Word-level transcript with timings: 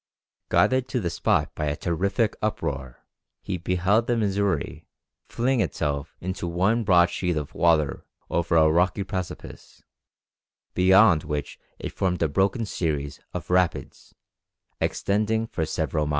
Guided 0.49 0.87
to 0.87 0.99
the 0.99 1.11
spot 1.11 1.53
by 1.53 1.65
a 1.65 1.75
terrific 1.75 2.35
uproar, 2.41 3.05
he 3.43 3.59
beheld 3.59 4.07
the 4.07 4.17
Missouri 4.17 4.87
fling 5.29 5.59
itself 5.61 6.15
in 6.19 6.33
one 6.33 6.83
broad 6.83 7.11
sheet 7.11 7.37
of 7.37 7.53
water 7.53 8.07
over 8.27 8.55
a 8.55 8.71
rocky 8.71 9.03
precipice, 9.03 9.83
beyond 10.73 11.23
which 11.23 11.59
it 11.77 11.91
formed 11.91 12.23
a 12.23 12.27
broken 12.27 12.65
series 12.65 13.19
of 13.31 13.51
rapids, 13.51 14.15
extending 14.79 15.45
for 15.45 15.67
several 15.67 16.07
miles. 16.07 16.09